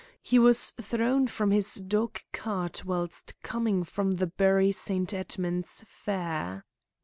He 0.23 0.39
was 0.39 0.71
thrown 0.81 1.27
from 1.27 1.51
his 1.51 1.75
dog 1.75 2.21
cart 2.33 2.81
whilst 2.83 3.39
coming 3.43 3.83
from 3.83 4.09
the 4.13 4.25
Bury 4.25 4.71
St. 4.71 5.13
Edmund's 5.13 5.83
fair." 5.87 6.65